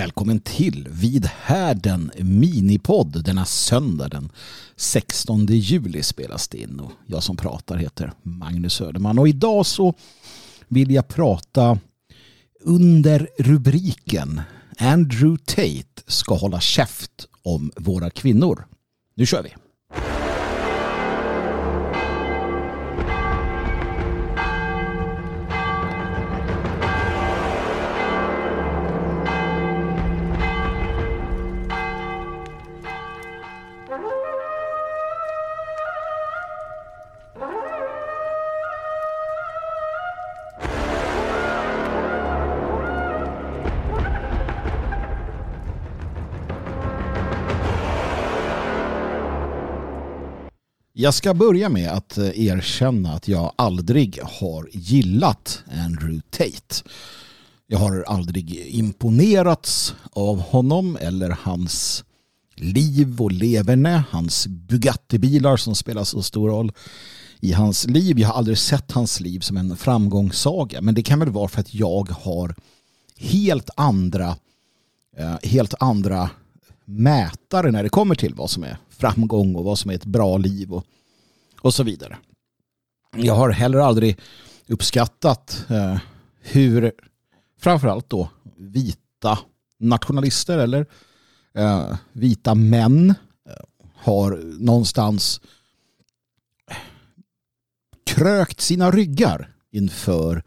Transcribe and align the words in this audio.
Välkommen 0.00 0.40
till 0.40 0.88
Vid 0.90 1.26
härden 1.26 2.10
minipodd 2.18 3.24
denna 3.24 3.44
söndag 3.44 4.08
den 4.08 4.32
16 4.76 5.46
juli 5.46 6.02
spelas 6.02 6.48
det 6.48 6.58
in 6.58 6.80
och 6.80 6.92
jag 7.06 7.22
som 7.22 7.36
pratar 7.36 7.76
heter 7.76 8.12
Magnus 8.22 8.74
Söderman 8.74 9.18
och 9.18 9.28
idag 9.28 9.66
så 9.66 9.94
vill 10.68 10.90
jag 10.90 11.08
prata 11.08 11.78
under 12.60 13.28
rubriken 13.38 14.40
Andrew 14.78 15.44
Tate 15.44 16.02
ska 16.06 16.34
hålla 16.34 16.60
käft 16.60 17.26
om 17.42 17.70
våra 17.76 18.10
kvinnor. 18.10 18.66
Nu 19.14 19.26
kör 19.26 19.42
vi! 19.42 19.50
Jag 51.00 51.14
ska 51.14 51.34
börja 51.34 51.68
med 51.68 51.90
att 51.90 52.18
eh, 52.18 52.46
erkänna 52.46 53.12
att 53.12 53.28
jag 53.28 53.52
aldrig 53.56 54.20
har 54.22 54.68
gillat 54.72 55.62
Andrew 55.86 56.22
Tate. 56.30 56.90
Jag 57.66 57.78
har 57.78 58.04
aldrig 58.06 58.66
imponerats 58.66 59.94
av 60.12 60.40
honom 60.40 60.98
eller 61.00 61.30
hans 61.42 62.04
liv 62.54 63.22
och 63.22 63.32
leverne, 63.32 64.04
hans 64.10 64.46
Bugatti-bilar 64.46 65.56
som 65.56 65.74
spelar 65.74 66.04
så 66.04 66.22
stor 66.22 66.48
roll 66.48 66.72
i 67.40 67.52
hans 67.52 67.86
liv. 67.86 68.18
Jag 68.18 68.28
har 68.28 68.34
aldrig 68.34 68.58
sett 68.58 68.92
hans 68.92 69.20
liv 69.20 69.40
som 69.40 69.56
en 69.56 69.76
framgångssaga, 69.76 70.80
men 70.80 70.94
det 70.94 71.02
kan 71.02 71.18
väl 71.18 71.30
vara 71.30 71.48
för 71.48 71.60
att 71.60 71.74
jag 71.74 72.10
har 72.10 72.54
helt 73.18 73.70
andra, 73.76 74.36
eh, 75.16 75.36
helt 75.42 75.74
andra 75.80 76.30
mätare 76.84 77.70
när 77.70 77.82
det 77.82 77.88
kommer 77.88 78.14
till 78.14 78.34
vad 78.34 78.50
som 78.50 78.64
är 78.64 78.76
framgång 78.88 79.54
och 79.54 79.64
vad 79.64 79.78
som 79.78 79.90
är 79.90 79.94
ett 79.94 80.04
bra 80.04 80.36
liv 80.36 80.72
och, 80.72 80.84
och 81.60 81.74
så 81.74 81.82
vidare. 81.82 82.18
Jag 83.16 83.34
har 83.34 83.50
heller 83.50 83.78
aldrig 83.78 84.18
uppskattat 84.68 85.64
eh, 85.68 85.98
hur 86.40 86.92
framförallt 87.60 88.10
då 88.10 88.28
vita 88.56 89.38
nationalister 89.78 90.58
eller 90.58 90.86
eh, 91.54 91.96
vita 92.12 92.54
män 92.54 93.10
eh, 93.48 93.54
har 93.94 94.30
någonstans 94.58 95.40
eh, 96.70 96.76
krökt 98.06 98.60
sina 98.60 98.90
ryggar 98.90 99.48
inför 99.70 100.42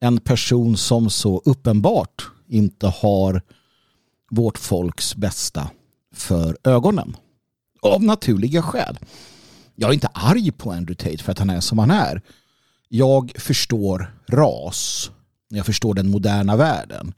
en 0.00 0.20
person 0.20 0.76
som 0.76 1.10
så 1.10 1.42
uppenbart 1.44 2.30
inte 2.46 2.86
har 2.86 3.42
vårt 4.30 4.58
folks 4.58 5.16
bästa 5.16 5.70
för 6.14 6.56
ögonen. 6.64 7.16
Av 7.82 8.02
naturliga 8.02 8.62
skäl. 8.62 8.98
Jag 9.80 9.90
är 9.90 9.94
inte 9.94 10.10
arg 10.14 10.50
på 10.50 10.72
Andrew 10.72 10.94
Tate 10.94 11.24
för 11.24 11.32
att 11.32 11.38
han 11.38 11.50
är 11.50 11.60
som 11.60 11.78
han 11.78 11.90
är. 11.90 12.22
Jag 12.88 13.32
förstår 13.38 14.14
ras. 14.26 15.10
Jag 15.48 15.66
förstår 15.66 15.94
den 15.94 16.10
moderna 16.10 16.56
världen. 16.56 17.14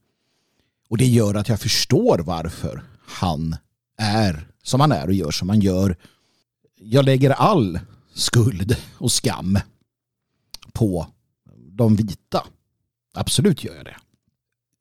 Och 0.88 0.98
det 0.98 1.06
gör 1.06 1.34
att 1.34 1.48
jag 1.48 1.60
förstår 1.60 2.18
varför 2.18 2.82
han 3.06 3.56
är 3.96 4.48
som 4.62 4.80
han 4.80 4.92
är 4.92 5.06
och 5.06 5.14
gör 5.14 5.30
som 5.30 5.48
han 5.48 5.60
gör. 5.60 5.96
Jag 6.76 7.04
lägger 7.04 7.30
all 7.30 7.80
skuld 8.14 8.76
och 8.98 9.12
skam 9.12 9.58
på 10.72 11.06
de 11.54 11.96
vita. 11.96 12.44
Absolut 13.14 13.64
gör 13.64 13.74
jag 13.74 13.84
det. 13.84 13.96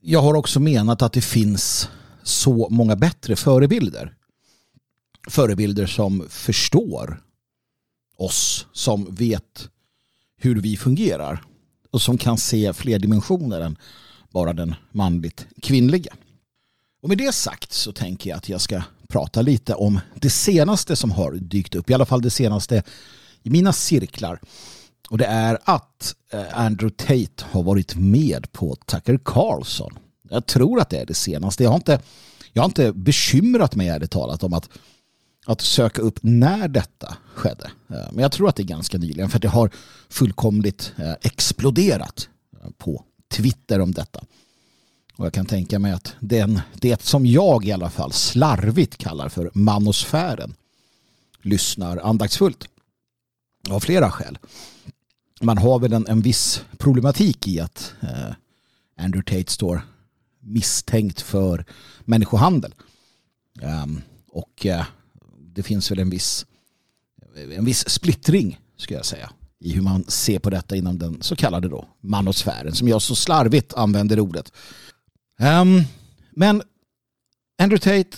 Jag 0.01 0.21
har 0.21 0.33
också 0.33 0.59
menat 0.59 1.01
att 1.01 1.13
det 1.13 1.21
finns 1.21 1.89
så 2.23 2.67
många 2.69 2.95
bättre 2.95 3.35
förebilder. 3.35 4.13
Förebilder 5.27 5.85
som 5.85 6.25
förstår 6.29 7.23
oss, 8.19 8.67
som 8.73 9.15
vet 9.15 9.69
hur 10.37 10.55
vi 10.55 10.77
fungerar 10.77 11.43
och 11.91 12.01
som 12.01 12.17
kan 12.17 12.37
se 12.37 12.73
fler 12.73 12.99
dimensioner 12.99 13.61
än 13.61 13.77
bara 14.29 14.53
den 14.53 14.75
manligt 14.91 15.47
kvinnliga. 15.61 16.13
Och 17.01 17.09
med 17.09 17.17
det 17.17 17.35
sagt 17.35 17.73
så 17.73 17.91
tänker 17.91 18.29
jag 18.29 18.37
att 18.37 18.49
jag 18.49 18.61
ska 18.61 18.81
prata 19.07 19.41
lite 19.41 19.73
om 19.73 19.99
det 20.15 20.29
senaste 20.29 20.95
som 20.95 21.11
har 21.11 21.31
dykt 21.31 21.75
upp, 21.75 21.89
i 21.89 21.93
alla 21.93 22.05
fall 22.05 22.21
det 22.21 22.29
senaste 22.29 22.83
i 23.43 23.49
mina 23.49 23.73
cirklar. 23.73 24.39
Och 25.09 25.17
det 25.17 25.25
är 25.25 25.59
att 25.63 26.15
eh, 26.31 26.59
Andrew 26.59 26.95
Tate 26.97 27.45
har 27.51 27.63
varit 27.63 27.95
med 27.95 28.51
på 28.51 28.75
Tucker 28.75 29.19
Carlson 29.25 29.99
jag 30.29 30.45
tror 30.45 30.79
att 30.79 30.89
det 30.89 30.97
är 30.97 31.05
det 31.05 31.13
senaste. 31.13 31.63
Jag 31.63 31.69
har 31.69 31.75
inte, 31.75 31.99
jag 32.53 32.61
har 32.61 32.67
inte 32.67 32.93
bekymrat 32.93 33.75
mig 33.75 33.87
ärligt 33.87 34.11
talat 34.11 34.43
om 34.43 34.53
att, 34.53 34.69
att 35.49 35.61
söka 35.61 36.01
upp 36.01 36.19
när 36.21 36.67
detta 36.67 37.17
skedde. 37.33 37.71
Eh, 37.87 38.07
men 38.11 38.21
jag 38.21 38.31
tror 38.31 38.49
att 38.49 38.55
det 38.55 38.63
är 38.63 38.65
ganska 38.65 38.97
nyligen 38.97 39.29
för 39.29 39.39
det 39.39 39.47
har 39.47 39.69
fullkomligt 40.09 40.93
eh, 40.97 41.13
exploderat 41.21 42.29
eh, 42.61 42.69
på 42.77 43.03
Twitter 43.31 43.79
om 43.79 43.91
detta. 43.91 44.19
Och 45.15 45.25
jag 45.25 45.33
kan 45.33 45.45
tänka 45.45 45.79
mig 45.79 45.91
att 45.91 46.15
den, 46.19 46.61
det 46.73 47.01
som 47.01 47.25
jag 47.25 47.65
i 47.65 47.71
alla 47.71 47.89
fall 47.89 48.11
slarvigt 48.11 48.97
kallar 48.97 49.29
för 49.29 49.51
manosfären 49.53 50.55
lyssnar 51.41 51.97
andaktsfullt. 51.97 52.67
Av 53.69 53.79
flera 53.79 54.11
skäl. 54.11 54.37
Man 55.41 55.57
har 55.57 55.79
väl 55.79 55.93
en, 55.93 56.07
en 56.07 56.21
viss 56.21 56.63
problematik 56.77 57.47
i 57.47 57.59
att 57.59 57.93
eh, 58.01 58.33
Andrew 58.97 59.37
Tate 59.37 59.51
står 59.51 59.81
misstänkt 60.39 61.21
för 61.21 61.65
människohandel. 62.05 62.73
Um, 63.61 64.01
och 64.31 64.65
eh, 64.65 64.85
det 65.59 65.63
finns 65.63 65.91
väl 65.91 65.99
en 65.99 66.09
viss, 66.09 66.45
en 67.35 67.65
viss 67.65 67.89
splittring, 67.89 68.59
skulle 68.77 68.99
jag 68.99 69.05
säga, 69.05 69.29
i 69.59 69.71
hur 69.71 69.81
man 69.81 70.03
ser 70.07 70.39
på 70.39 70.49
detta 70.49 70.75
inom 70.75 70.99
den 70.99 71.21
så 71.21 71.35
kallade 71.35 71.67
då 71.67 71.85
manosfären, 72.01 72.75
som 72.75 72.87
jag 72.87 73.01
så 73.01 73.15
slarvigt 73.15 73.73
använder 73.73 74.19
ordet. 74.19 74.51
Um, 75.39 75.83
men 76.31 76.61
Andrew 77.61 78.03
Tate 78.03 78.17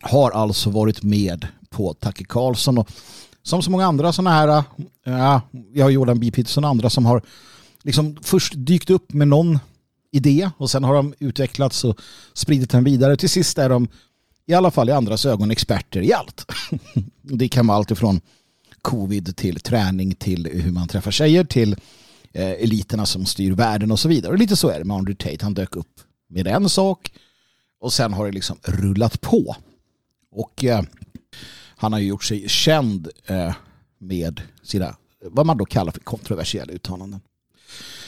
har 0.00 0.30
alltså 0.30 0.70
varit 0.70 1.02
med 1.02 1.46
på 1.70 1.94
Tucker 1.94 2.24
Carlson 2.24 2.78
och 2.78 2.90
som 3.42 3.62
så 3.62 3.70
många 3.70 3.86
andra 3.86 4.12
sådana 4.12 4.30
här, 4.30 4.64
ja, 5.04 5.40
jag 5.72 5.84
har 5.84 5.90
Jordan 5.90 6.20
B. 6.20 6.30
Peterson 6.30 6.64
och 6.64 6.70
andra 6.70 6.90
som 6.90 7.06
har 7.06 7.22
liksom 7.82 8.16
först 8.22 8.52
dykt 8.56 8.90
upp 8.90 9.12
med 9.12 9.28
någon 9.28 9.58
idé 10.10 10.50
och 10.56 10.70
sen 10.70 10.84
har 10.84 10.94
de 10.94 11.14
utvecklats 11.18 11.84
och 11.84 12.00
spridit 12.34 12.70
den 12.70 12.84
vidare. 12.84 13.16
Till 13.16 13.30
sist 13.30 13.58
är 13.58 13.68
de 13.68 13.88
i 14.52 14.54
alla 14.54 14.70
fall 14.70 14.88
i 14.88 14.92
andras 14.92 15.26
ögon 15.26 15.50
experter 15.50 16.00
i 16.02 16.12
allt. 16.12 16.52
det 17.22 17.48
kan 17.48 17.66
vara 17.66 17.78
allt 17.78 17.90
ifrån 17.90 18.20
covid 18.82 19.36
till 19.36 19.60
träning 19.60 20.14
till 20.14 20.48
hur 20.52 20.72
man 20.72 20.88
träffar 20.88 21.10
tjejer 21.10 21.44
till 21.44 21.76
eh, 22.32 22.50
eliterna 22.50 23.06
som 23.06 23.26
styr 23.26 23.52
världen 23.52 23.90
och 23.90 23.98
så 23.98 24.08
vidare. 24.08 24.32
Och 24.32 24.38
lite 24.38 24.56
så 24.56 24.68
är 24.68 24.78
det 24.78 24.84
med 24.84 24.96
Andrew 24.96 25.30
Tate. 25.30 25.44
Han 25.44 25.54
dök 25.54 25.76
upp 25.76 26.00
med 26.28 26.46
en 26.46 26.68
sak 26.68 27.12
och 27.80 27.92
sen 27.92 28.12
har 28.12 28.26
det 28.26 28.32
liksom 28.32 28.58
rullat 28.62 29.20
på. 29.20 29.56
Och 30.30 30.64
eh, 30.64 30.82
han 31.76 31.92
har 31.92 32.00
ju 32.00 32.06
gjort 32.06 32.24
sig 32.24 32.48
känd 32.48 33.08
eh, 33.26 33.54
med 33.98 34.40
sina, 34.62 34.96
vad 35.24 35.46
man 35.46 35.56
då 35.56 35.64
kallar 35.64 35.92
för 35.92 36.00
kontroversiella 36.00 36.72
uttalanden. 36.72 37.20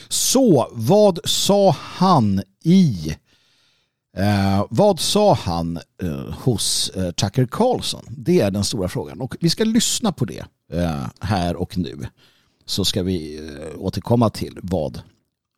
Så 0.08 0.68
vad 0.72 1.18
sa 1.24 1.76
han 1.78 2.42
i 2.64 3.16
Eh, 4.16 4.66
vad 4.70 5.00
sa 5.00 5.34
han 5.34 5.76
eh, 6.02 6.34
hos 6.44 6.90
eh, 6.90 7.10
Tucker 7.10 7.46
Carlson? 7.50 8.04
Det 8.08 8.40
är 8.40 8.50
den 8.50 8.64
stora 8.64 8.88
frågan. 8.88 9.20
Och 9.20 9.36
vi 9.40 9.50
ska 9.50 9.64
lyssna 9.64 10.12
på 10.12 10.24
det 10.24 10.44
eh, 10.72 11.06
här 11.20 11.56
och 11.56 11.78
nu. 11.78 12.06
Så 12.64 12.84
ska 12.84 13.02
vi 13.02 13.48
eh, 13.48 13.80
återkomma 13.80 14.30
till 14.30 14.58
vad 14.62 15.02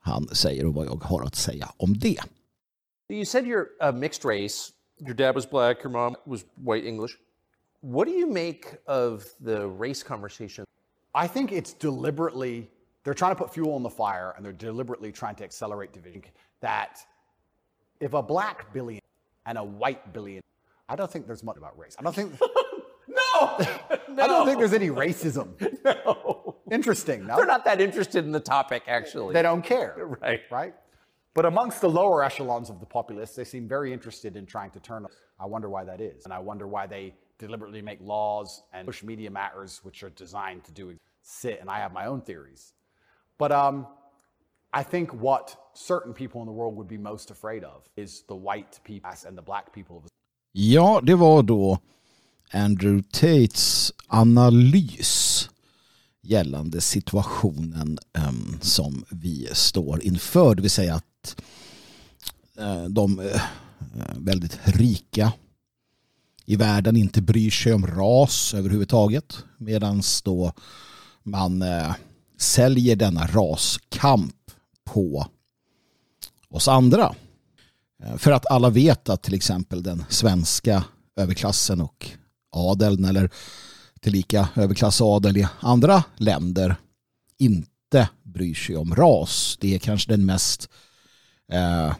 han 0.00 0.28
säger 0.28 0.66
och 0.66 0.74
vad 0.74 0.86
jag 0.86 1.04
har 1.04 1.22
att 1.22 1.34
säga 1.34 1.68
om 1.76 1.98
det. 1.98 2.18
You 3.12 3.24
said 3.24 3.44
you're 3.44 3.66
a 3.80 3.92
mixed 3.92 4.24
race. 4.24 4.72
Your 5.00 5.14
dad 5.14 5.34
was 5.34 5.50
black, 5.50 5.84
your 5.84 5.92
mom 5.92 6.16
was 6.24 6.40
white 6.54 6.88
English. 6.88 7.14
What 7.80 8.06
do 8.06 8.12
you 8.12 8.26
make 8.26 8.62
of 8.86 9.24
the 9.44 9.66
race 9.66 10.02
conversation? 10.02 10.64
I 11.24 11.28
think 11.28 11.52
it's 11.52 11.74
deliberately 11.80 12.66
they're 13.04 13.14
trying 13.14 13.36
to 13.36 13.44
put 13.44 13.54
fuel 13.54 13.74
on 13.74 13.82
the 13.82 13.90
fire 13.90 14.34
and 14.36 14.44
they're 14.44 14.70
deliberately 14.70 15.12
trying 15.12 15.36
to 15.36 15.44
accelerate 15.44 15.92
division. 15.92 16.22
That 16.60 17.06
if 18.00 18.14
a 18.14 18.22
black 18.22 18.72
billion 18.72 19.02
and 19.44 19.58
a 19.58 19.64
white 19.64 20.12
billion, 20.12 20.42
I 20.88 20.96
don't 20.96 21.10
think 21.10 21.26
there's 21.26 21.42
much 21.42 21.56
about 21.56 21.78
race. 21.78 21.96
I 21.98 22.02
don't 22.02 22.14
think. 22.14 22.32
no, 23.08 23.56
no, 23.58 23.58
I 24.22 24.26
don't 24.26 24.46
think 24.46 24.58
there's 24.58 24.72
any 24.72 24.90
racism. 24.90 25.54
no. 25.84 26.56
Interesting. 26.70 27.26
No, 27.26 27.36
They're 27.36 27.46
not 27.46 27.64
that 27.64 27.80
interested 27.80 28.24
in 28.24 28.32
the 28.32 28.40
topic, 28.40 28.82
actually. 28.88 29.34
They 29.34 29.42
don't 29.42 29.62
care. 29.62 29.94
Right. 30.20 30.40
Right. 30.50 30.74
But 31.34 31.44
amongst 31.44 31.80
the 31.80 31.88
lower 31.88 32.24
echelons 32.24 32.70
of 32.70 32.80
the 32.80 32.86
populace, 32.86 33.34
they 33.34 33.44
seem 33.44 33.68
very 33.68 33.92
interested 33.92 34.36
in 34.36 34.46
trying 34.46 34.70
to 34.70 34.80
turn. 34.80 35.06
I 35.38 35.46
wonder 35.46 35.68
why 35.68 35.84
that 35.84 36.00
is. 36.00 36.24
And 36.24 36.32
I 36.32 36.38
wonder 36.38 36.66
why 36.66 36.86
they 36.86 37.14
deliberately 37.38 37.82
make 37.82 38.00
laws 38.00 38.62
and 38.72 38.86
push 38.86 39.02
media 39.02 39.30
matters 39.30 39.80
which 39.82 40.02
are 40.02 40.10
designed 40.10 40.64
to 40.64 40.72
do 40.72 40.96
sit. 41.22 41.60
And 41.60 41.68
I 41.68 41.78
have 41.78 41.92
my 41.92 42.06
own 42.06 42.22
theories. 42.22 42.72
But 43.38 43.52
um, 43.52 43.86
I 44.80 44.84
think 44.84 45.10
what 45.12 45.56
certain 45.74 46.12
people 46.12 46.40
in 46.40 46.46
the 46.46 46.52
world 46.52 46.76
would 46.76 46.88
be 46.88 46.98
most 46.98 47.30
afraid 47.30 47.64
of 47.64 47.88
is 47.96 48.22
the 48.28 48.34
white 48.34 48.80
people 48.84 49.10
and 49.28 49.38
the 49.38 49.42
black 49.42 49.74
people. 49.74 49.96
Ja, 50.52 51.00
det 51.02 51.14
var 51.14 51.42
då 51.42 51.78
Andrew 52.52 53.02
Tates 53.02 53.92
analys 54.06 55.50
gällande 56.22 56.80
situationen 56.80 57.98
um, 58.28 58.58
som 58.60 59.04
vi 59.10 59.48
står 59.52 60.02
inför. 60.02 60.54
Det 60.54 60.62
vill 60.62 60.70
säga 60.70 60.94
att 60.94 61.42
uh, 62.60 62.84
de 62.84 63.18
uh, 63.18 63.40
väldigt 64.16 64.58
rika 64.64 65.32
i 66.44 66.56
världen 66.56 66.96
inte 66.96 67.22
bryr 67.22 67.50
sig 67.50 67.74
om 67.74 67.86
ras 67.86 68.54
överhuvudtaget. 68.54 69.44
Medan 69.58 70.02
då 70.24 70.52
man 71.22 71.62
uh, 71.62 71.94
säljer 72.38 72.96
denna 72.96 73.26
raskamp 73.26 74.35
på 74.96 75.26
oss 76.48 76.68
andra. 76.68 77.14
Eh, 78.02 78.16
för 78.16 78.32
att 78.32 78.46
alla 78.46 78.70
vet 78.70 79.08
att 79.08 79.22
till 79.22 79.34
exempel 79.34 79.82
den 79.82 80.04
svenska 80.08 80.84
överklassen 81.16 81.80
och 81.80 82.10
adeln 82.50 83.04
eller 83.04 83.30
tillika 84.00 84.48
överklassadel 84.54 85.36
i 85.36 85.48
andra 85.60 86.04
länder 86.16 86.76
inte 87.38 88.08
bryr 88.22 88.54
sig 88.54 88.76
om 88.76 88.94
ras. 88.94 89.58
Det 89.60 89.74
är 89.74 89.78
kanske 89.78 90.12
den 90.12 90.26
mest 90.26 90.68
eh, 91.52 91.94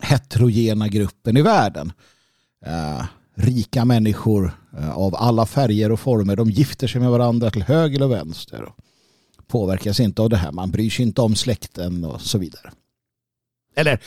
heterogena 0.00 0.88
gruppen 0.88 1.36
i 1.36 1.42
världen. 1.42 1.92
Eh, 2.66 3.04
rika 3.34 3.84
människor 3.84 4.52
eh, 4.78 4.98
av 4.98 5.14
alla 5.14 5.46
färger 5.46 5.92
och 5.92 6.00
former. 6.00 6.36
De 6.36 6.50
gifter 6.50 6.88
sig 6.88 7.00
med 7.00 7.10
varandra 7.10 7.50
till 7.50 7.62
höger 7.62 8.02
och 8.02 8.10
vänster. 8.10 8.72
Påverkas 9.48 10.00
inte 10.00 10.22
av 10.22 10.30
det 10.30 10.36
här. 10.36 10.52
Man 10.52 10.70
bryr 10.70 10.90
sig 10.90 11.04
inte 11.04 11.20
om 11.20 11.36
släkten 11.36 12.04
och 12.04 12.20
så 12.20 12.38
vidare. 12.38 12.72
Eller, 13.74 14.02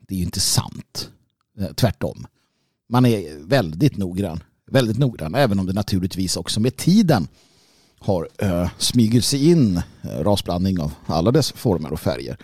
det 0.00 0.14
är 0.14 0.18
ju 0.18 0.24
inte 0.24 0.40
sant. 0.40 1.10
Eh, 1.58 1.72
tvärtom. 1.72 2.26
Man 2.88 3.06
är 3.06 3.46
väldigt 3.48 3.96
noggrann 3.96 4.40
väldigt 4.70 4.98
noggrann, 4.98 5.34
även 5.34 5.58
om 5.58 5.66
det 5.66 5.72
naturligtvis 5.72 6.36
också 6.36 6.60
med 6.60 6.76
tiden 6.76 7.28
har 7.98 8.28
eh, 8.38 8.62
äh, 8.62 8.70
smugit 8.78 9.24
sig 9.24 9.50
in 9.50 9.76
eh, 9.76 10.08
rasblandning 10.08 10.80
av 10.80 10.92
alla 11.06 11.30
dess 11.30 11.52
former 11.52 11.92
och 11.92 12.00
färger. 12.00 12.36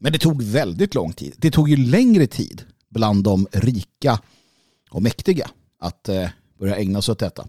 Men 0.00 0.12
det 0.12 0.18
tog 0.18 0.42
väldigt 0.42 0.94
lång 0.94 1.12
tid. 1.12 1.34
Det 1.38 1.50
tog 1.50 1.68
ju 1.68 1.76
längre 1.76 2.26
tid 2.26 2.62
bland 2.90 3.24
de 3.24 3.46
rika 3.52 4.20
och 4.90 5.02
mäktiga 5.02 5.50
att 5.80 6.08
uh, 6.08 6.28
börja 6.58 6.76
ägna 6.76 7.02
sig 7.02 7.12
åt 7.12 7.18
detta 7.18 7.48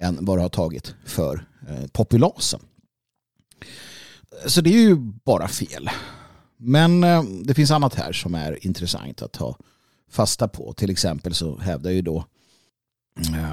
än 0.00 0.24
vad 0.24 0.38
det 0.38 0.42
har 0.42 0.48
tagit 0.48 0.94
för 1.04 1.46
eh, 1.68 1.86
populasen. 1.92 2.60
Så 4.46 4.60
det 4.60 4.70
är 4.70 4.80
ju 4.80 4.96
bara 5.24 5.48
fel. 5.48 5.90
Men 6.56 7.04
eh, 7.04 7.22
det 7.22 7.54
finns 7.54 7.70
annat 7.70 7.94
här 7.94 8.12
som 8.12 8.34
är 8.34 8.66
intressant 8.66 9.22
att 9.22 9.32
ta 9.32 9.56
fasta 10.10 10.48
på. 10.48 10.72
Till 10.72 10.90
exempel 10.90 11.34
så 11.34 11.58
hävdar 11.58 11.90
ju 11.90 12.02
då 12.02 12.24
eh, 13.18 13.52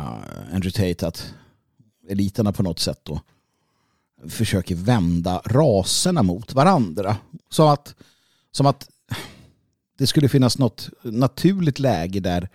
Andrew 0.54 0.72
Tate 0.72 1.08
att 1.08 1.34
eliterna 2.10 2.54
på 2.54 2.64
något 2.64 2.80
sätt 2.80 3.00
då 3.04 3.22
försöker 4.30 4.76
vända 4.76 5.42
raserna 5.46 6.24
mot 6.24 6.54
varandra. 6.54 7.18
Som 7.50 7.68
att, 7.68 7.96
som 8.52 8.66
att 8.66 8.90
det 9.98 10.08
skulle 10.08 10.30
finnas 10.30 10.58
något 10.58 10.90
naturligt 11.04 11.80
läge 11.80 12.20
där 12.20 12.50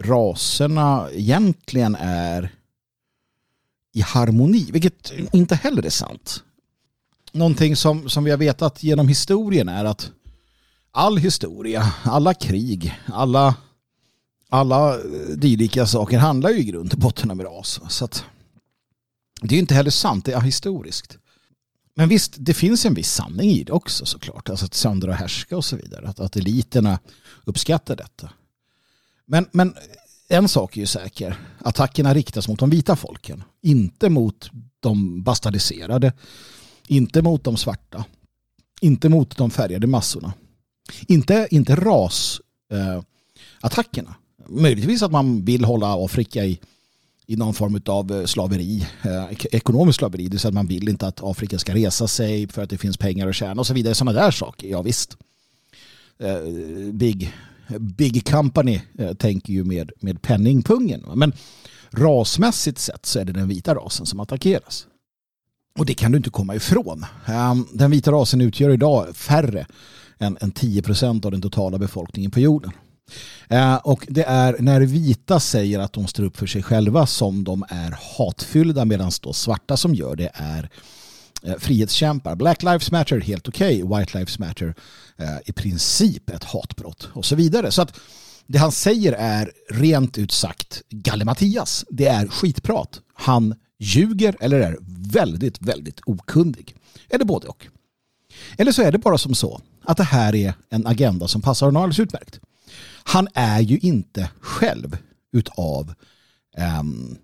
raserna 0.00 1.08
egentligen 1.12 1.96
är 2.00 2.54
i 3.92 4.00
harmoni, 4.00 4.70
vilket 4.72 5.12
inte 5.32 5.54
heller 5.54 5.86
är 5.86 5.90
sant. 5.90 6.44
Någonting 7.32 7.76
som, 7.76 8.08
som 8.08 8.24
vi 8.24 8.30
har 8.30 8.38
vetat 8.38 8.82
genom 8.82 9.08
historien 9.08 9.68
är 9.68 9.84
att 9.84 10.10
all 10.90 11.16
historia, 11.16 11.92
alla 12.04 12.34
krig, 12.34 13.00
alla 13.06 13.54
alla 14.52 14.98
dylika 15.36 15.86
saker 15.86 16.18
handlar 16.18 16.50
ju 16.50 16.58
i 16.58 16.64
grund 16.64 16.92
och 16.92 16.98
botten 16.98 17.30
om 17.30 17.42
ras. 17.42 17.80
Så 17.88 18.04
att, 18.04 18.24
det 19.42 19.54
är 19.54 19.58
inte 19.58 19.74
heller 19.74 19.90
sant, 19.90 20.24
det 20.24 20.32
är 20.32 20.40
historiskt. 20.40 21.18
Men 21.94 22.08
visst, 22.08 22.34
det 22.38 22.54
finns 22.54 22.84
en 22.86 22.94
viss 22.94 23.12
sanning 23.12 23.50
i 23.50 23.64
det 23.64 23.72
också 23.72 24.06
såklart. 24.06 24.48
Alltså 24.48 24.66
att 24.66 24.74
söndra 24.74 25.10
och 25.10 25.16
härska 25.16 25.56
och 25.56 25.64
så 25.64 25.76
vidare. 25.76 26.08
Att, 26.08 26.20
att 26.20 26.36
eliterna 26.36 26.98
uppskattar 27.44 27.96
detta. 27.96 28.30
Men, 29.26 29.46
men 29.52 29.74
en 30.28 30.48
sak 30.48 30.76
är 30.76 30.80
ju 30.80 30.86
säker. 30.86 31.36
Attackerna 31.58 32.14
riktas 32.14 32.48
mot 32.48 32.58
de 32.58 32.70
vita 32.70 32.96
folken. 32.96 33.42
Inte 33.62 34.08
mot 34.08 34.50
de 34.80 35.22
bastardiserade. 35.22 36.12
Inte 36.92 37.22
mot 37.22 37.44
de 37.44 37.56
svarta. 37.56 38.04
Inte 38.80 39.08
mot 39.08 39.36
de 39.36 39.50
färgade 39.50 39.86
massorna. 39.86 40.32
Inte, 41.06 41.48
inte 41.50 41.74
rasattackerna. 41.74 44.10
Eh, 44.10 44.14
möjligtvis 44.48 45.02
att 45.02 45.12
man 45.12 45.44
vill 45.44 45.64
hålla 45.64 46.04
Afrika 46.04 46.44
i, 46.44 46.60
i 47.26 47.36
någon 47.36 47.54
form 47.54 47.80
av 47.86 48.12
eh, 48.12 48.24
slaveri, 48.24 48.86
eh, 49.02 49.26
ekonomisk 49.52 49.98
slaveri, 49.98 50.28
det 50.28 50.38
vill 50.38 50.48
att 50.48 50.54
man 50.54 50.66
vill 50.66 50.88
inte 50.88 51.06
att 51.06 51.22
Afrika 51.22 51.58
ska 51.58 51.74
resa 51.74 52.08
sig 52.08 52.48
för 52.48 52.62
att 52.62 52.70
det 52.70 52.78
finns 52.78 52.96
pengar 52.96 53.28
att 53.28 53.36
tjäna 53.36 53.60
och 53.60 53.66
så 53.66 53.74
vidare. 53.74 53.94
Sådana 53.94 54.20
där 54.20 54.30
saker, 54.30 54.68
ja 54.68 54.82
visst. 54.82 55.16
Eh, 56.18 56.40
big, 56.92 57.32
big 57.78 58.30
company 58.30 58.80
eh, 58.98 59.12
tänker 59.12 59.52
ju 59.52 59.64
med, 59.64 59.92
med 60.00 60.22
penningpungen. 60.22 61.04
Men 61.14 61.32
rasmässigt 61.90 62.78
sett 62.78 63.06
så 63.06 63.18
är 63.18 63.24
det 63.24 63.32
den 63.32 63.48
vita 63.48 63.74
rasen 63.74 64.06
som 64.06 64.20
attackeras. 64.20 64.86
Och 65.78 65.86
det 65.86 65.94
kan 65.94 66.12
du 66.12 66.16
inte 66.16 66.30
komma 66.30 66.54
ifrån. 66.54 67.06
Ehm, 67.26 67.66
den 67.72 67.90
vita 67.90 68.12
rasen 68.12 68.40
utgör 68.40 68.70
idag 68.70 69.16
färre 69.16 69.66
än, 70.18 70.36
10% 70.36 71.24
av 71.24 71.32
den 71.32 71.42
totala 71.42 71.78
befolkningen 71.78 72.30
på 72.30 72.40
jorden. 72.40 72.72
Ehm, 73.48 73.78
och 73.84 74.06
det 74.08 74.22
är 74.22 74.56
när 74.58 74.80
vita 74.80 75.40
säger 75.40 75.78
att 75.78 75.92
de 75.92 76.06
står 76.06 76.24
upp 76.24 76.36
för 76.36 76.46
sig 76.46 76.62
själva 76.62 77.06
som 77.06 77.44
de 77.44 77.64
är 77.68 77.98
hatfyllda 78.18 78.84
medan 78.84 79.10
då 79.22 79.32
svarta 79.32 79.76
som 79.76 79.94
gör 79.94 80.16
det 80.16 80.30
är 80.34 80.70
eh, 81.42 81.54
frihetskämpar. 81.58 82.36
Black 82.36 82.62
Lives 82.62 82.90
Matter 82.90 83.20
helt 83.20 83.48
okej, 83.48 83.84
okay. 83.84 84.00
White 84.00 84.18
Lives 84.18 84.38
Matter 84.38 84.74
eh, 85.16 85.36
i 85.44 85.52
princip 85.52 86.30
ett 86.30 86.44
hatbrott 86.44 87.08
och 87.12 87.24
så 87.24 87.36
vidare. 87.36 87.70
Så 87.70 87.82
att 87.82 87.98
det 88.46 88.58
han 88.58 88.72
säger 88.72 89.12
är 89.12 89.52
rent 89.70 90.18
ut 90.18 90.32
sagt 90.32 90.82
gallimatias. 90.90 91.84
Det 91.90 92.06
är 92.06 92.26
skitprat. 92.26 93.00
Han 93.14 93.54
ljuger 93.82 94.36
eller 94.40 94.60
är 94.60 94.76
väldigt, 95.12 95.62
väldigt 95.62 96.00
okunnig. 96.06 96.74
Eller 97.10 97.24
både 97.24 97.46
och. 97.46 97.66
Eller 98.58 98.72
så 98.72 98.82
är 98.82 98.92
det 98.92 98.98
bara 98.98 99.18
som 99.18 99.34
så 99.34 99.60
att 99.84 99.96
det 99.96 100.04
här 100.04 100.34
är 100.34 100.54
en 100.70 100.86
agenda 100.86 101.28
som 101.28 101.42
passar 101.42 101.66
honom 101.66 101.82
alldeles 101.82 102.00
utmärkt 102.00 102.40
han 103.04 103.28
är 103.34 103.60
ju 103.60 103.78
inte 103.78 104.30
själv 104.40 104.96
utav 105.32 105.94
um, 106.80 107.16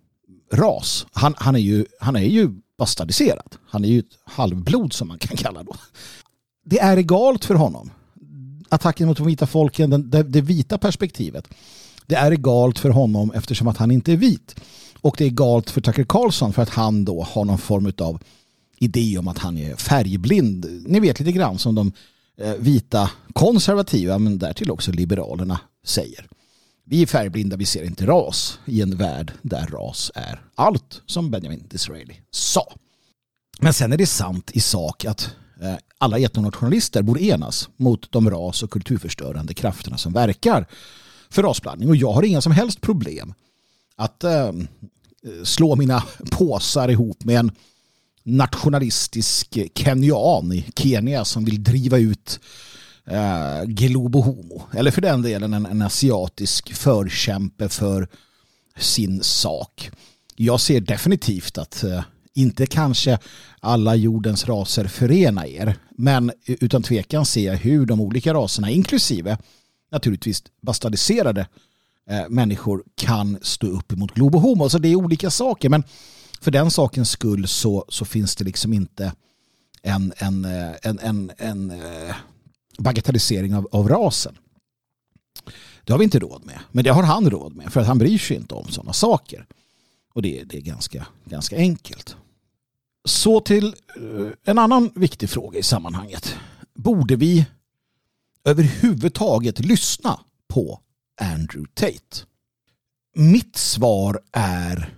ras. 0.53 1.07
Han, 1.12 1.35
han, 1.37 1.55
är 1.55 1.61
ju, 1.61 1.87
han 2.00 2.17
är 2.17 2.21
ju 2.21 2.50
bastardiserad. 2.79 3.57
Han 3.67 3.85
är 3.85 3.88
ju 3.88 3.99
ett 3.99 4.19
halvblod 4.25 4.93
som 4.93 5.09
man 5.09 5.19
kan 5.19 5.37
kalla 5.37 5.62
då. 5.62 5.75
Det 6.65 6.79
är 6.79 6.97
egalt 6.97 7.45
för 7.45 7.55
honom. 7.55 7.91
Attacken 8.69 9.07
mot 9.09 9.17
de 9.17 9.27
vita 9.27 9.47
folken, 9.47 9.91
den, 9.91 10.11
det, 10.11 10.23
det 10.23 10.41
vita 10.41 10.79
perspektivet. 10.79 11.49
Det 12.07 12.15
är 12.15 12.33
egalt 12.33 12.79
för 12.79 12.91
honom 12.91 13.33
eftersom 13.35 13.69
att 13.69 13.77
han 13.77 13.91
inte 13.91 14.12
är 14.12 14.17
vit. 14.17 14.61
Och 15.00 15.14
det 15.19 15.25
är 15.25 15.31
galt 15.31 15.71
för 15.71 15.81
Tucker 15.81 16.05
Carlson 16.09 16.52
för 16.52 16.62
att 16.62 16.69
han 16.69 17.05
då 17.05 17.23
har 17.23 17.45
någon 17.45 17.59
form 17.59 17.93
av 17.99 18.23
idé 18.78 19.19
om 19.19 19.28
att 19.28 19.38
han 19.38 19.59
är 19.59 19.76
färgblind. 19.76 20.85
Ni 20.87 21.00
vet 21.00 21.21
lite 21.21 21.33
grann 21.33 21.59
som 21.59 21.75
de 21.75 21.93
eh, 22.38 22.55
vita 22.55 23.11
konservativa 23.33 24.19
men 24.19 24.38
därtill 24.38 24.71
också 24.71 24.93
liberalerna 24.93 25.61
säger. 25.85 26.26
Vi 26.85 27.02
är 27.02 27.07
färgblinda, 27.07 27.57
vi 27.57 27.67
ser 27.67 27.85
inte 27.85 28.07
ras 28.07 28.59
i 28.64 28.83
en 28.83 28.97
värld 28.97 29.33
där 29.43 29.67
ras 29.67 30.11
är 30.14 30.40
allt 30.55 31.02
som 31.07 31.31
Benjamin 31.31 31.64
Disraeli 31.71 32.21
sa. 32.31 32.73
Men 33.61 33.75
sen 33.75 33.93
är 33.93 33.97
det 33.97 34.07
sant 34.07 34.50
i 34.55 34.61
sak 34.61 35.05
att 35.05 35.31
eh, 35.62 35.75
alla 35.99 36.19
etnonationalister 36.19 37.02
borde 37.02 37.23
enas 37.23 37.69
mot 37.76 38.12
de 38.12 38.31
ras 38.31 38.62
och 38.62 38.71
kulturförstörande 38.71 39.55
krafterna 39.55 39.97
som 39.97 40.12
verkar 40.12 40.67
för 41.31 41.43
rasblandning. 41.43 41.88
Och 41.88 41.97
jag 41.97 42.12
har 42.12 42.23
inga 42.23 42.40
som 42.40 42.52
helst 42.52 42.81
problem 42.81 43.35
att 43.99 44.25
eh, 44.25 44.52
slå 45.45 45.76
mina 45.76 46.02
påsar 46.31 46.88
ihop 46.88 47.25
med 47.25 47.38
en 47.38 47.50
nationalistisk 48.23 49.59
kenyan 49.75 50.52
i 50.52 50.64
Kenya 50.76 51.25
som 51.25 51.45
vill 51.45 51.64
driva 51.64 51.99
ut 51.99 52.40
eh, 53.07 53.64
Globo 53.64 54.21
Homo. 54.21 54.62
Eller 54.75 54.90
för 54.90 55.00
den 55.00 55.23
delen 55.23 55.55
en, 55.55 55.67
en 55.67 55.83
asiatisk 55.83 56.75
förkämpe 56.75 57.69
för 57.69 58.09
sin 58.76 59.23
sak. 59.23 59.90
Jag 60.37 60.61
ser 60.61 60.81
definitivt 60.81 61.59
att 61.59 61.85
eh, 61.85 62.02
inte 62.35 62.67
kanske 62.67 63.19
alla 63.61 63.95
jordens 63.95 64.49
raser 64.49 64.85
förena 64.85 65.47
er, 65.47 65.76
men 65.90 66.33
utan 66.47 66.83
tvekan 66.83 67.26
ser 67.26 67.47
jag 67.47 67.57
hur 67.57 67.87
de 67.87 68.00
olika 68.00 68.35
raserna, 68.35 68.71
inklusive 68.71 69.38
naturligtvis 69.90 70.43
bastardiserade 70.61 71.40
eh, 71.40 71.47
Eh, 72.11 72.29
människor, 72.29 72.85
kan 72.95 73.38
stå 73.43 73.67
upp 73.67 73.93
emot 73.93 74.15
globo 74.15 74.38
homo. 74.38 74.57
Så 74.57 74.62
alltså, 74.62 74.79
det 74.79 74.88
är 74.88 74.97
olika 74.97 75.31
saker, 75.31 75.69
men 75.69 75.85
för 76.41 76.50
den 76.50 76.71
sakens 76.71 77.11
skull 77.11 77.49
så, 77.49 77.85
så 77.88 78.05
finns 78.05 78.37
det 78.37 78.45
liksom 78.45 78.73
inte 78.73 79.12
en, 79.83 80.12
en, 80.17 80.45
eh, 80.45 80.75
en, 80.83 80.99
en, 80.99 81.33
en 81.38 81.71
eh, 81.71 82.15
bagatellisering 82.79 83.55
av, 83.55 83.69
av 83.73 83.88
rasen. 83.88 84.38
Det 85.85 85.93
har 85.93 85.99
vi 85.99 86.05
inte 86.05 86.19
råd 86.19 86.45
med. 86.45 86.59
Men 86.73 86.85
det 86.85 86.91
har 86.91 87.03
han 87.03 87.31
råd 87.31 87.57
med 87.57 87.73
för 87.73 87.81
att 87.81 87.87
han 87.87 87.99
bryr 87.99 88.19
sig 88.19 88.37
inte 88.37 88.55
om 88.55 88.69
sådana 88.69 88.93
saker. 88.93 89.47
Och 90.15 90.23
det, 90.23 90.45
det 90.45 90.57
är 90.57 90.62
ganska, 90.62 91.07
ganska 91.25 91.57
enkelt. 91.57 92.17
Så 93.05 93.41
till 93.41 93.75
en 94.45 94.59
annan 94.59 94.91
viktig 94.95 95.31
fråga 95.31 95.59
i 95.59 95.62
sammanhanget. 95.62 96.35
Borde 96.75 97.17
vi 97.17 97.47
överhuvudtaget 98.45 99.61
lyssna 99.61 100.21
på 100.49 100.81
Andrew 101.21 101.67
Tate? 101.75 102.27
Mitt 103.15 103.57
svar 103.57 104.21
är 104.33 104.95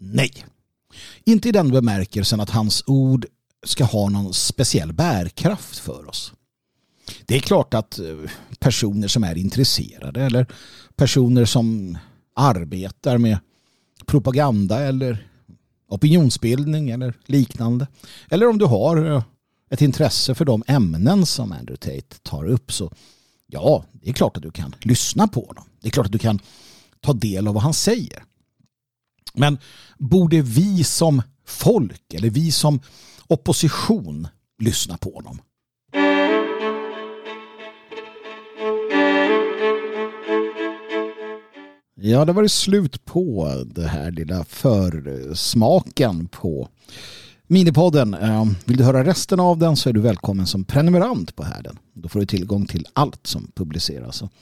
nej. 0.00 0.46
Inte 1.24 1.48
i 1.48 1.52
den 1.52 1.70
bemärkelsen 1.70 2.40
att 2.40 2.50
hans 2.50 2.84
ord 2.86 3.26
ska 3.66 3.84
ha 3.84 4.08
någon 4.08 4.34
speciell 4.34 4.92
bärkraft 4.92 5.78
för 5.78 6.08
oss. 6.08 6.32
Det 7.26 7.36
är 7.36 7.40
klart 7.40 7.74
att 7.74 7.98
eh, 7.98 8.30
personer 8.58 9.08
som 9.08 9.24
är 9.24 9.38
intresserade 9.38 10.22
eller 10.22 10.46
personer 10.96 11.44
som 11.44 11.98
arbetar 12.34 13.18
med 13.18 13.38
propaganda 14.06 14.80
eller 14.80 15.28
opinionsbildning 15.88 16.90
eller 16.90 17.14
liknande. 17.26 17.86
Eller 18.30 18.48
om 18.48 18.58
du 18.58 18.64
har 18.64 19.10
eh, 19.10 19.22
ett 19.70 19.82
intresse 19.82 20.34
för 20.34 20.44
de 20.44 20.64
ämnen 20.66 21.26
som 21.26 21.52
Andrew 21.52 21.76
Tate 21.76 22.18
tar 22.22 22.44
upp 22.44 22.72
så 22.72 22.92
ja, 23.52 23.84
det 23.92 24.08
är 24.08 24.12
klart 24.12 24.36
att 24.36 24.42
du 24.42 24.50
kan 24.50 24.74
lyssna 24.80 25.28
på 25.28 25.44
honom. 25.46 25.64
Det 25.80 25.88
är 25.88 25.90
klart 25.90 26.06
att 26.06 26.12
du 26.12 26.18
kan 26.18 26.38
ta 27.00 27.12
del 27.12 27.48
av 27.48 27.54
vad 27.54 27.62
han 27.62 27.74
säger. 27.74 28.22
Men 29.34 29.58
borde 29.98 30.42
vi 30.42 30.84
som 30.84 31.22
folk 31.46 32.14
eller 32.14 32.30
vi 32.30 32.52
som 32.52 32.80
opposition 33.26 34.28
lyssna 34.58 34.98
på 34.98 35.14
honom? 35.14 35.38
Ja, 41.94 42.24
det 42.24 42.32
var 42.32 42.42
det 42.42 42.48
slut 42.48 43.04
på 43.04 43.48
det 43.66 43.88
här 43.88 44.10
lilla 44.10 44.44
försmaken 44.44 46.28
på 46.28 46.68
Minipodden. 47.52 48.14
Eh, 48.14 48.46
vill 48.64 48.76
du 48.76 48.84
höra 48.84 49.04
resten 49.04 49.40
av 49.40 49.58
den 49.58 49.76
så 49.76 49.88
är 49.88 49.92
du 49.92 50.00
välkommen 50.00 50.46
som 50.46 50.64
prenumerant 50.64 51.36
på 51.36 51.44
härden. 51.44 51.78
Då 51.94 52.08
får 52.08 52.20
du 52.20 52.26
tillgång 52.26 52.66
till 52.66 52.86
allt 52.92 53.26
som 53.26 53.50
publiceras. 53.54 54.22
Och 54.22 54.32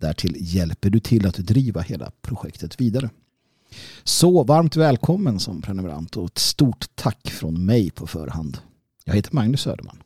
därtill 0.00 0.36
hjälper 0.38 0.90
du 0.90 1.00
till 1.00 1.26
att 1.26 1.34
driva 1.34 1.80
hela 1.80 2.10
projektet 2.22 2.80
vidare. 2.80 3.10
Så 4.04 4.44
varmt 4.44 4.76
välkommen 4.76 5.40
som 5.40 5.62
prenumerant 5.62 6.16
och 6.16 6.26
ett 6.26 6.38
stort 6.38 6.86
tack 6.94 7.30
från 7.30 7.66
mig 7.66 7.90
på 7.90 8.06
förhand. 8.06 8.58
Jag 9.04 9.14
heter 9.14 9.34
Magnus 9.34 9.60
Söderman. 9.60 10.02